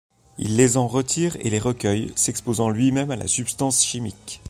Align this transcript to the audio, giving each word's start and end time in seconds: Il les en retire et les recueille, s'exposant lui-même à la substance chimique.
Il 0.39 0.55
les 0.57 0.77
en 0.77 0.87
retire 0.87 1.35
et 1.41 1.51
les 1.51 1.59
recueille, 1.59 2.11
s'exposant 2.15 2.71
lui-même 2.71 3.11
à 3.11 3.15
la 3.15 3.27
substance 3.27 3.85
chimique. 3.85 4.39